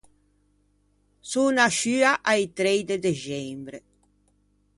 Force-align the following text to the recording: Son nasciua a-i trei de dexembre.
Son 1.31 1.49
nasciua 1.59 2.11
a-i 2.31 2.43
trei 2.57 2.81
de 2.89 2.97
dexembre. 3.07 3.79